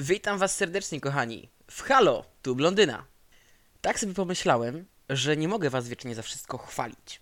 [0.00, 1.48] Witam was serdecznie, kochani.
[1.70, 3.04] W Halo, tu Blondyna.
[3.80, 7.20] Tak sobie pomyślałem, że nie mogę was wiecznie za wszystko chwalić.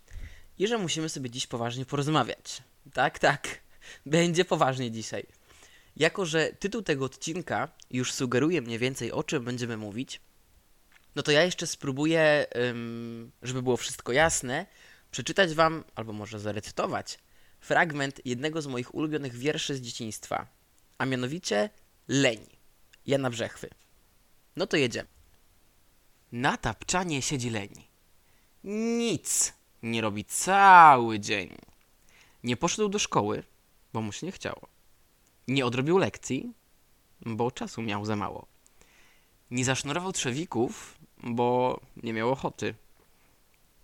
[0.58, 2.62] I że musimy sobie dziś poważnie porozmawiać.
[2.92, 3.48] Tak, tak.
[4.06, 5.26] Będzie poważnie dzisiaj.
[5.96, 10.20] Jako, że tytuł tego odcinka już sugeruje mniej więcej o czym będziemy mówić,
[11.14, 12.46] no to ja jeszcze spróbuję,
[13.42, 14.66] żeby było wszystko jasne,
[15.10, 17.18] przeczytać wam, albo może zarecytować,
[17.60, 20.46] fragment jednego z moich ulubionych wierszy z dzieciństwa,
[20.98, 21.70] a mianowicie
[22.08, 22.55] Leń,
[23.06, 23.70] Jana Brzechwy.
[24.56, 25.08] No to jedziemy.
[26.32, 27.70] Na tapczanie siedzi leń.
[28.98, 31.56] Nic nie robi cały dzień.
[32.44, 33.42] Nie poszedł do szkoły,
[33.92, 34.68] bo mu się nie chciało.
[35.48, 36.52] Nie odrobił lekcji,
[37.20, 38.46] bo czasu miał za mało.
[39.50, 42.74] Nie zasznurował trzewików, bo nie miał ochoty.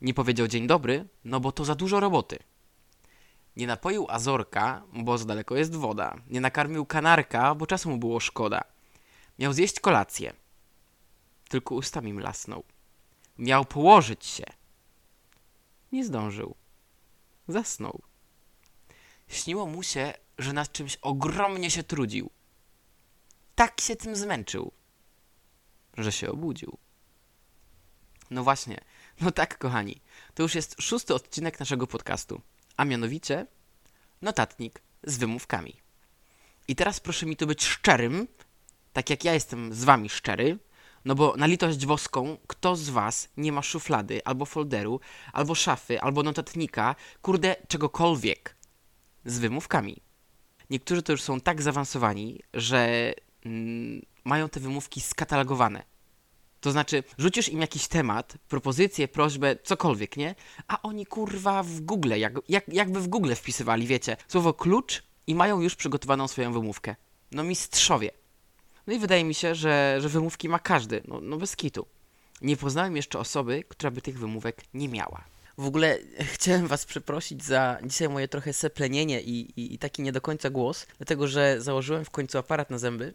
[0.00, 2.38] Nie powiedział dzień dobry, no bo to za dużo roboty.
[3.56, 6.16] Nie napoił azorka, bo za daleko jest woda.
[6.30, 8.64] Nie nakarmił kanarka, bo czasu mu było szkoda.
[9.38, 10.32] Miał zjeść kolację.
[11.48, 12.64] Tylko ustami mlasnął.
[13.38, 14.44] Miał położyć się.
[15.92, 16.54] Nie zdążył.
[17.48, 18.02] Zasnął.
[19.28, 22.30] Śniło mu się, że nad czymś ogromnie się trudził.
[23.54, 24.72] Tak się tym zmęczył,
[25.98, 26.78] że się obudził.
[28.30, 28.80] No właśnie,
[29.20, 30.00] no tak, kochani.
[30.34, 32.40] To już jest szósty odcinek naszego podcastu,
[32.76, 33.46] a mianowicie
[34.22, 35.76] notatnik z wymówkami.
[36.68, 38.28] I teraz proszę mi tu być szczerym,
[38.92, 40.58] tak jak ja jestem z wami szczery,
[41.04, 45.00] no bo na litość boską, kto z was nie ma szuflady, albo folderu,
[45.32, 48.56] albo szafy, albo notatnika, kurde, czegokolwiek
[49.24, 50.02] z wymówkami.
[50.70, 53.12] Niektórzy to już są tak zaawansowani, że
[53.44, 55.82] mm, mają te wymówki skatalogowane.
[56.60, 60.34] To znaczy, rzucisz im jakiś temat, propozycję, prośbę, cokolwiek, nie?
[60.68, 65.34] A oni kurwa w Google, jak, jak, jakby w Google wpisywali, wiecie, słowo klucz i
[65.34, 66.96] mają już przygotowaną swoją wymówkę.
[67.32, 68.10] No mistrzowie.
[68.86, 71.86] No i wydaje mi się, że, że wymówki ma każdy, no, no bez kitu.
[72.40, 75.24] Nie poznałem jeszcze osoby, która by tych wymówek nie miała.
[75.58, 75.98] W ogóle
[76.34, 80.50] chciałem was przeprosić za dzisiaj moje trochę seplenienie i, i, i taki nie do końca
[80.50, 83.14] głos, dlatego że założyłem w końcu aparat na zęby,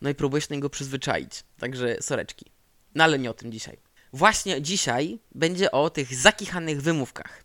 [0.00, 2.46] no i próbuję się do niego przyzwyczaić, także soreczki.
[2.94, 3.78] No ale nie o tym dzisiaj.
[4.12, 7.44] Właśnie dzisiaj będzie o tych zakichanych wymówkach.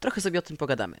[0.00, 0.96] Trochę sobie o tym pogadamy.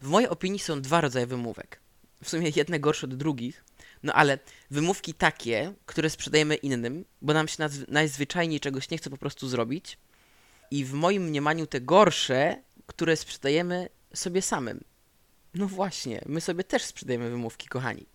[0.00, 1.81] W mojej opinii są dwa rodzaje wymówek.
[2.24, 3.64] W sumie jedne gorsze od drugich,
[4.02, 4.38] no ale
[4.70, 9.98] wymówki takie, które sprzedajemy innym, bo nam się najzwyczajniej czegoś nie chce po prostu zrobić.
[10.70, 14.84] I w moim mniemaniu te gorsze, które sprzedajemy sobie samym.
[15.54, 18.06] No właśnie, my sobie też sprzedajemy wymówki, kochani.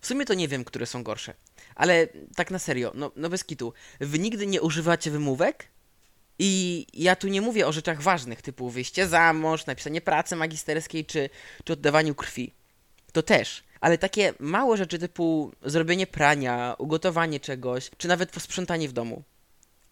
[0.00, 1.34] W sumie to nie wiem, które są gorsze.
[1.74, 3.72] Ale tak na serio, no, no bez kitu.
[4.00, 5.68] Wy nigdy nie używacie wymówek?
[6.38, 11.04] I ja tu nie mówię o rzeczach ważnych, typu wyjście za mąż, napisanie pracy magisterskiej
[11.04, 11.30] czy,
[11.64, 12.57] czy oddawaniu krwi.
[13.12, 13.64] To też.
[13.80, 19.22] Ale takie małe rzeczy typu zrobienie prania, ugotowanie czegoś, czy nawet posprzątanie w domu.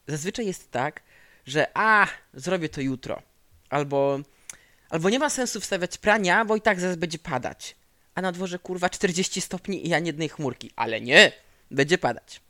[0.08, 1.02] Zazwyczaj jest tak,
[1.46, 3.22] że a, zrobię to jutro.
[3.70, 4.18] Albo,
[4.90, 7.76] albo nie ma sensu wstawiać prania, bo i tak zaraz będzie padać.
[8.14, 10.70] A na dworze kurwa 40 stopni i ani jednej chmurki.
[10.76, 11.32] Ale nie,
[11.70, 12.40] będzie padać.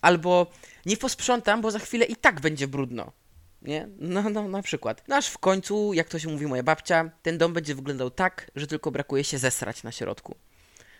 [0.00, 0.46] Albo
[0.86, 3.12] nie posprzątam, bo za chwilę i tak będzie brudno.
[3.62, 3.88] Nie?
[3.98, 5.04] No, no, na przykład.
[5.08, 8.50] No aż w końcu, jak to się mówi moja babcia, ten dom będzie wyglądał tak,
[8.56, 10.36] że tylko brakuje się zesrać na środku.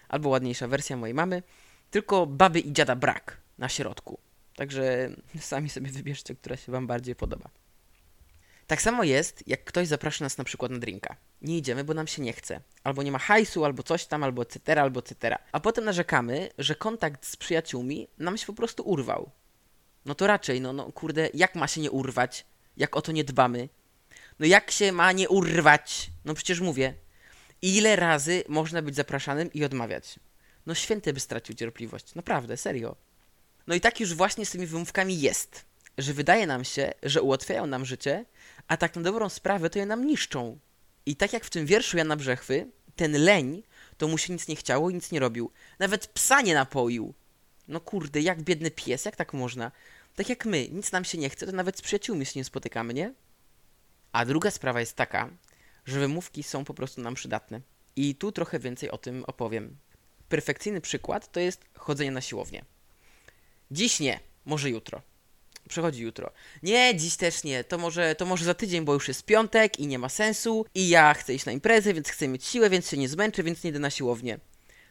[0.08, 1.42] Albo ładniejsza wersja mojej mamy,
[1.90, 4.18] tylko baby i dziada brak na środku.
[4.56, 5.10] Także
[5.40, 7.50] sami sobie wybierzcie, która się wam bardziej podoba.
[8.66, 11.16] Tak samo jest, jak ktoś zaprasza nas na przykład na drinka.
[11.42, 12.60] Nie idziemy, bo nam się nie chce.
[12.84, 15.36] Albo nie ma hajsu, albo coś tam, albo etc., albo etc.
[15.52, 19.30] A potem narzekamy, że kontakt z przyjaciółmi nam się po prostu urwał.
[20.04, 23.24] No to raczej, no, no kurde, jak ma się nie urwać, jak o to nie
[23.24, 23.68] dbamy?
[24.38, 26.10] No jak się ma nie urwać?
[26.24, 26.94] No przecież mówię.
[27.62, 30.18] Ile razy można być zapraszanym i odmawiać?
[30.66, 32.14] No święty by stracił cierpliwość.
[32.14, 32.96] Naprawdę, serio.
[33.66, 35.64] No i tak już właśnie z tymi wymówkami jest,
[35.98, 38.24] że wydaje nam się, że ułatwiają nam życie,
[38.68, 40.58] a tak na dobrą sprawę to je nam niszczą.
[41.06, 42.66] I tak jak w tym wierszu Jana Brzechwy,
[42.96, 43.62] ten leń,
[43.98, 45.50] to mu się nic nie chciało i nic nie robił.
[45.78, 47.14] Nawet psa nie napoił.
[47.68, 49.72] No kurde, jak biedny pies, jak tak można?
[50.16, 52.94] Tak jak my, nic nam się nie chce, to nawet z przyjaciółmi się nie spotykamy,
[52.94, 53.14] nie?
[54.12, 55.30] A druga sprawa jest taka,
[55.86, 57.60] że wymówki są po prostu nam przydatne.
[57.96, 59.76] I tu trochę więcej o tym opowiem.
[60.28, 62.64] Perfekcyjny przykład to jest chodzenie na siłownię.
[63.70, 65.02] Dziś nie, może jutro.
[65.68, 66.32] Przechodzi jutro.
[66.62, 67.64] Nie, dziś też nie.
[67.64, 70.66] To może, to może za tydzień, bo już jest piątek i nie ma sensu.
[70.74, 73.64] I ja chcę iść na imprezę, więc chcę mieć siłę, więc się nie zmęczę, więc
[73.64, 74.38] nie idę na siłownię.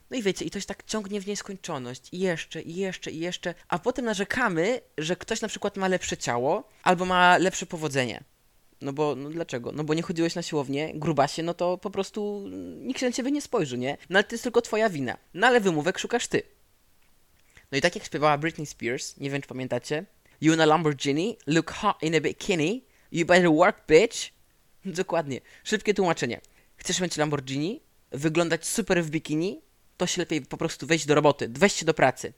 [0.10, 2.10] No i wiecie, i to się tak ciągnie w nieskończoność.
[2.12, 3.54] I jeszcze, i jeszcze, i jeszcze.
[3.68, 8.24] A potem narzekamy, że ktoś na przykład ma lepsze ciało albo ma lepsze powodzenie.
[8.82, 9.72] No bo, no dlaczego?
[9.72, 12.50] No bo nie chodziłeś na siłownię, grubasie, no to po prostu
[12.82, 13.98] nikt się na ciebie nie spojrzy, nie?
[14.10, 15.18] No ale to jest tylko twoja wina.
[15.34, 16.42] No ale wymówek szukasz ty.
[17.72, 20.06] No i tak jak śpiewała Britney Spears, nie wiem czy pamiętacie,
[20.42, 24.18] You in a Lamborghini, look hot in a bikini, you better work, bitch.
[24.86, 25.42] Dokładnie.
[25.64, 26.42] Szybkie tłumaczenie.
[26.76, 27.82] Chcesz mieć Lamborghini,
[28.12, 29.62] wyglądać super w bikini,
[29.98, 32.34] to się lepiej po prostu wejść do roboty, się do pracy.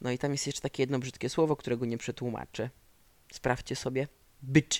[0.00, 2.70] No i tam jest jeszcze takie jedno brzydkie słowo, którego nie przetłumaczę.
[3.32, 4.08] Sprawdźcie sobie.
[4.44, 4.78] Bitch.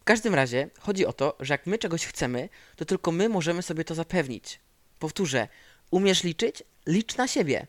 [0.00, 3.62] W każdym razie chodzi o to, że jak my czegoś chcemy, to tylko my możemy
[3.62, 4.60] sobie to zapewnić.
[4.98, 5.48] Powtórzę,
[5.90, 6.62] umiesz liczyć?
[6.86, 7.66] Licz na siebie.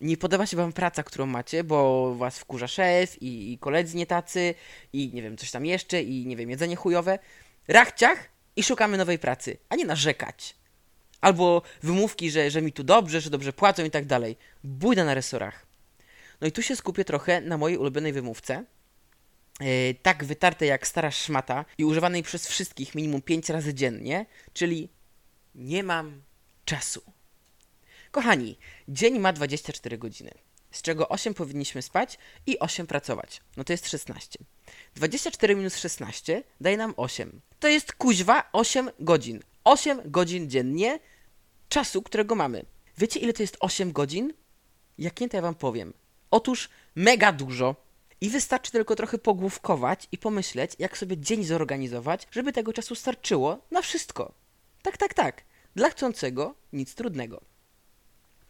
[0.00, 4.06] Nie podoba się wam praca, którą macie, bo was wkurza szef i, i koledzy nie
[4.06, 4.54] tacy
[4.92, 7.18] i nie wiem, coś tam jeszcze i nie wiem, jedzenie chujowe.
[7.68, 10.54] Rachciach i szukamy nowej pracy, a nie narzekać.
[11.24, 14.36] Albo wymówki, że, że mi tu dobrze, że dobrze płacą i tak dalej.
[14.64, 15.66] Bójda na resorach.
[16.40, 18.64] No i tu się skupię trochę na mojej ulubionej wymówce,
[19.60, 24.88] E, tak wytartej jak stara szmata i używanej przez wszystkich minimum 5 razy dziennie, czyli
[25.54, 26.22] nie mam
[26.64, 27.02] czasu.
[28.10, 30.30] Kochani, dzień ma 24 godziny,
[30.70, 33.40] z czego 8 powinniśmy spać i 8 pracować.
[33.56, 34.38] No to jest 16.
[34.94, 37.40] 24 minus 16 daje nam 8.
[37.60, 39.40] To jest kuźwa 8 godzin.
[39.64, 40.98] 8 godzin dziennie
[41.68, 42.64] czasu, którego mamy.
[42.98, 44.32] Wiecie ile to jest 8 godzin?
[44.98, 45.92] Jak nie, to ja wam powiem.
[46.30, 47.76] Otóż mega dużo.
[48.20, 53.58] I wystarczy tylko trochę pogłówkować i pomyśleć, jak sobie dzień zorganizować, żeby tego czasu starczyło
[53.70, 54.34] na wszystko.
[54.82, 55.42] Tak, tak, tak.
[55.76, 57.40] Dla chcącego nic trudnego.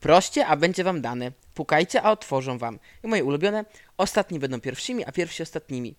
[0.00, 1.32] Proście, a będzie wam dane.
[1.54, 2.78] Pukajcie, a otworzą wam.
[3.04, 3.64] I moje ulubione,
[3.96, 5.94] ostatni będą pierwszymi, a pierwsi ostatnimi.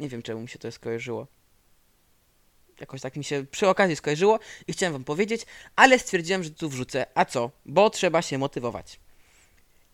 [0.00, 1.26] Nie wiem, czemu mi się to skojarzyło.
[2.80, 5.46] Jakoś tak mi się przy okazji skojarzyło i chciałem wam powiedzieć,
[5.76, 7.06] ale stwierdziłem, że tu wrzucę.
[7.14, 7.50] A co?
[7.66, 9.00] Bo trzeba się motywować.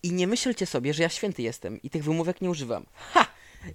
[0.03, 2.85] I nie myślcie sobie, że ja święty jestem i tych wymówek nie używam.
[2.93, 3.27] Ha!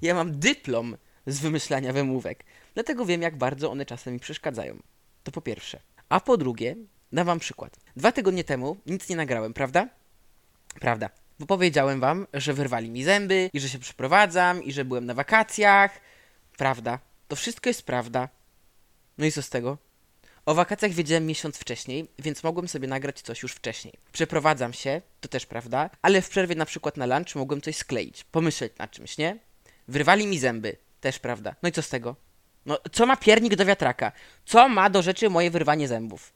[0.02, 2.44] Ja mam dyplom z wymyślania wymówek.
[2.74, 4.82] Dlatego wiem, jak bardzo one czasem mi przeszkadzają.
[5.24, 5.80] To po pierwsze.
[6.08, 6.76] A po drugie,
[7.12, 7.76] dam wam przykład.
[7.96, 9.88] Dwa tygodnie temu nic nie nagrałem, prawda?
[10.80, 11.10] Prawda.
[11.38, 15.14] Bo powiedziałem wam, że wyrwali mi zęby i że się przeprowadzam i że byłem na
[15.14, 16.00] wakacjach.
[16.56, 16.98] Prawda.
[17.28, 18.28] To wszystko jest prawda.
[19.18, 19.78] No i co z tego?
[20.46, 23.94] O wakacjach wiedziałem miesiąc wcześniej, więc mogłem sobie nagrać coś już wcześniej.
[24.12, 28.24] Przeprowadzam się, to też prawda, ale w przerwie na przykład na lunch mogłem coś skleić,
[28.24, 29.38] pomyśleć nad czymś, nie?
[29.88, 31.54] Wyrwali mi zęby, też prawda.
[31.62, 32.16] No i co z tego?
[32.66, 34.12] No, co ma piernik do wiatraka?
[34.44, 36.32] Co ma do rzeczy moje wyrwanie zębów?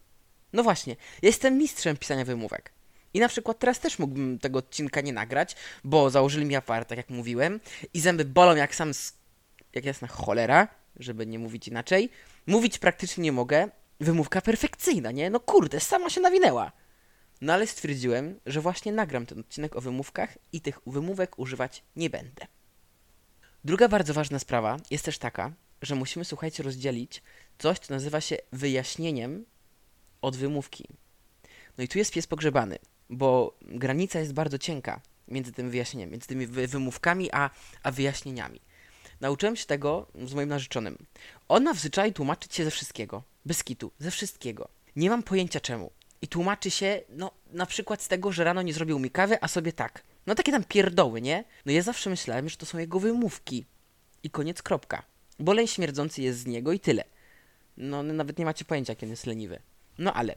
[0.52, 2.73] No właśnie, jestem mistrzem pisania wymówek.
[3.14, 6.99] I na przykład teraz też mógłbym tego odcinka nie nagrać, bo założyli mi aparat, tak
[6.99, 7.61] jak mówiłem,
[7.94, 8.93] i zęby bolą jak sam,
[9.75, 12.11] jak jasna cholera, żeby nie mówić inaczej.
[12.47, 13.69] Mówić praktycznie nie mogę,
[14.01, 15.31] wymówka perfekcyjna, nie?
[15.31, 16.73] No kurde, sama się nawinęła.
[17.41, 22.11] No ale stwierdziłem, że właśnie nagram ten odcinek o wymówkach i tych wymówek używać nie
[22.11, 22.47] będę.
[23.65, 25.53] Druga bardzo ważna sprawa jest też taka,
[25.83, 27.23] że musimy, słuchajcie, rozdzielić
[27.59, 29.45] coś, co nazywa się wyjaśnieniem
[30.23, 30.89] od wymówki.
[31.79, 32.79] No i tu jest pies pogrzebany,
[33.11, 37.51] bo granica jest bardzo cienka między tym wyjaśnieniem, między tymi wymówkami a,
[37.83, 38.61] a wyjaśnieniami.
[39.21, 41.07] Nauczyłem się tego z moim narzeczonym.
[41.49, 43.23] On ma w zwyczaju tłumaczyć się ze wszystkiego.
[43.47, 43.93] Bez kitu.
[43.99, 44.69] Ze wszystkiego.
[44.97, 45.91] Nie mam pojęcia czemu.
[46.23, 49.49] I tłumaczy się, no, na przykład z tego, że rano nie zrobił mi kawy, a
[49.49, 50.03] sobie tak.
[50.27, 51.45] No takie tam pierdoły, nie?
[51.67, 53.65] No ja zawsze myślałem, że to są jego wymówki.
[54.23, 55.03] I koniec, kropka.
[55.39, 57.05] Bolej śmierdzący jest z niego i tyle.
[57.77, 59.59] No, nawet nie macie pojęcia, kiedy jest leniwy.
[59.99, 60.35] No ale.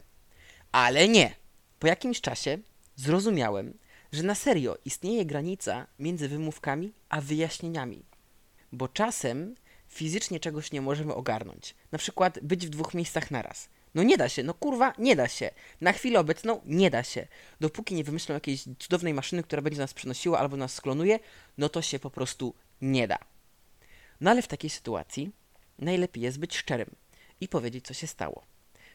[0.71, 1.35] Ale nie!
[1.79, 2.57] Po jakimś czasie
[2.95, 3.73] zrozumiałem,
[4.11, 8.03] że na serio istnieje granica między wymówkami a wyjaśnieniami.
[8.71, 9.55] Bo czasem
[9.87, 11.75] fizycznie czegoś nie możemy ogarnąć.
[11.91, 13.69] Na przykład być w dwóch miejscach naraz.
[13.95, 15.51] No nie da się, no kurwa, nie da się.
[15.81, 17.27] Na chwilę obecną nie da się.
[17.59, 21.19] Dopóki nie wymyślą jakiejś cudownej maszyny, która będzie nas przenosiła albo nas sklonuje,
[21.57, 23.17] no to się po prostu nie da.
[24.21, 25.31] No ale w takiej sytuacji
[25.79, 26.95] najlepiej jest być szczerym
[27.41, 28.43] i powiedzieć, co się stało.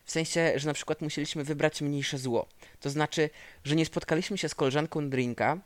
[0.05, 2.49] W sensie, że na przykład musieliśmy wybrać mniejsze zło.
[2.81, 3.31] To znaczy,
[3.65, 5.59] że nie spotkaliśmy się z koleżanką drinka,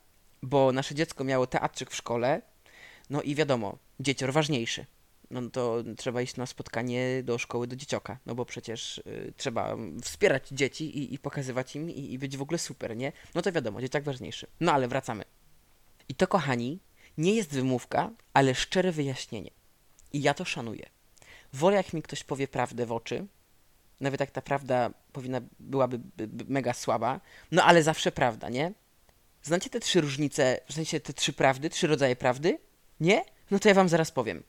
[0.43, 2.43] bo nasze dziecko miało teatrzyk w szkole,
[3.11, 4.87] no i wiadomo, dziecior ważniejszy
[5.31, 9.77] no to trzeba iść na spotkanie do szkoły do dziecioka, no bo przecież y, trzeba
[10.03, 13.13] wspierać dzieci i, i pokazywać im i, i, być w ogóle super, nie?
[13.35, 14.47] No to wiadomo, dzieciak ważniejszy.
[14.61, 15.25] No ale wracamy.
[16.09, 16.79] I to, kochani,
[17.19, 19.51] nie jest wymówka, ale szczere wyjaśnienie.
[20.13, 20.89] I ja to szanuję.
[21.53, 23.27] Wolę, jak mi ktoś powie prawdę w oczy,
[24.01, 26.01] nawet jak ta prawda powinna, byłaby
[26.49, 27.21] mega słaba,
[27.53, 28.73] no ale zawsze prawda, nie?
[29.43, 32.59] Znacie te trzy różnice, w sensie te trzy prawdy, trzy rodzaje prawdy?
[33.01, 33.25] Nie?
[33.51, 34.43] No to ja wam zaraz powiem.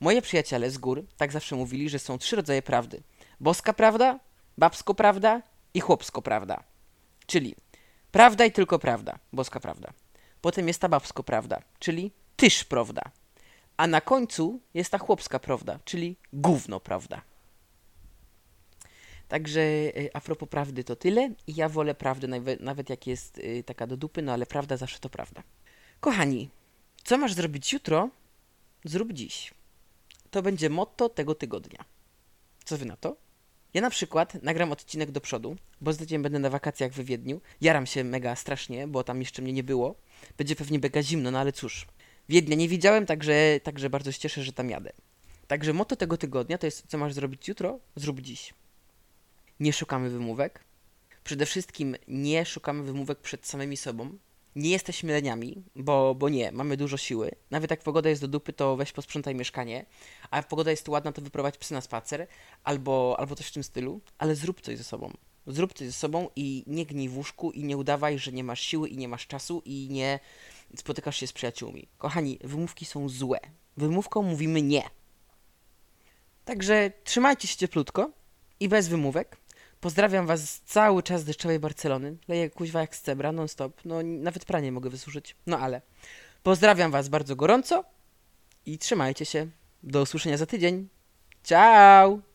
[0.00, 3.02] Moje przyjaciele z gór tak zawsze mówili, że są trzy rodzaje prawdy.
[3.40, 4.18] Boska prawda,
[4.58, 5.42] babsko prawda
[5.74, 6.62] i chłopsko prawda.
[7.26, 7.54] Czyli
[8.12, 9.92] prawda i tylko prawda, boska prawda.
[10.40, 13.02] Potem jest ta babsko prawda, czyli tyż prawda.
[13.76, 17.22] A na końcu jest ta chłopska prawda, czyli gówno prawda.
[19.28, 23.38] Także y, a propos prawdy to tyle i ja wolę prawdę nawet, nawet jak jest
[23.38, 25.42] y, taka do dupy, no ale prawda zawsze to prawda.
[26.00, 26.50] Kochani,
[27.04, 28.10] co masz zrobić jutro?
[28.84, 29.54] Zrób dziś.
[30.30, 31.84] To będzie motto tego tygodnia.
[32.64, 33.16] Co wy na to?
[33.74, 37.40] Ja na przykład nagram odcinek do przodu, bo z tydzień będę na wakacjach w Wiedniu.
[37.60, 39.94] Jaram się mega strasznie, bo tam jeszcze mnie nie było.
[40.38, 41.86] Będzie pewnie mega zimno, no ale cóż.
[42.28, 44.92] Wiednia nie widziałem, także, także bardzo się cieszę, że tam jadę.
[45.46, 47.78] Także motto tego tygodnia to jest, co masz zrobić jutro?
[47.96, 48.54] Zrób dziś.
[49.60, 50.64] Nie szukamy wymówek.
[51.24, 54.18] Przede wszystkim nie szukamy wymówek przed samymi sobą.
[54.56, 57.30] Nie jesteśmy leniami, bo, bo nie, mamy dużo siły.
[57.50, 59.86] Nawet jak pogoda jest do dupy, to weź posprzątaj mieszkanie,
[60.30, 62.26] a jak pogoda jest ładna, to wyprowadź psy na spacer,
[62.64, 65.12] albo, albo coś w tym stylu, ale zrób coś ze sobą.
[65.46, 68.60] Zrób coś ze sobą i nie gnij w łóżku i nie udawaj, że nie masz
[68.60, 70.20] siły i nie masz czasu i nie
[70.76, 71.88] spotykasz się z przyjaciółmi.
[71.98, 73.38] Kochani, wymówki są złe.
[73.76, 74.82] Wymówką mówimy nie.
[76.44, 78.10] Także trzymajcie się cieplutko
[78.60, 79.36] i bez wymówek.
[79.82, 82.16] Pozdrawiam was cały czas z deszczowej Barcelony.
[82.28, 83.80] Leję kuźwa jak z cebra, non stop.
[83.84, 85.36] No nawet pranie mogę wysuszyć.
[85.46, 85.82] No ale
[86.42, 87.84] pozdrawiam was bardzo gorąco
[88.66, 89.46] i trzymajcie się.
[89.82, 90.88] Do usłyszenia za tydzień.
[91.44, 92.31] Ciao!